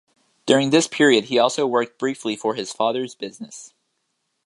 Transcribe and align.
During 0.47 0.71
this 0.71 0.87
period, 0.87 1.25
he 1.25 1.37
also 1.37 1.67
worked 1.67 1.99
briefly 1.99 2.35
for 2.35 2.55
his 2.55 2.73
father's 2.73 3.13
business. 3.13 3.75